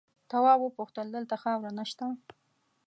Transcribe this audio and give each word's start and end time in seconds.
تواب 0.29 0.59
وپوښتل 0.63 1.07
دلته 1.15 1.35
خاوره 1.43 1.71
نه 1.77 1.83
شته؟ 1.89 2.05